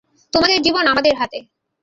[0.33, 1.39] তোমাদের জীবন আমাদের হাতে।